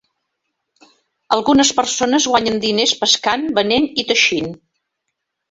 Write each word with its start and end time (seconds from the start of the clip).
Algunes 1.37 1.71
persones 1.79 2.25
guanyen 2.31 2.57
diners 2.65 2.95
pescant, 3.03 3.45
venent 3.61 3.87
i 4.05 4.09
teixint. 4.15 4.51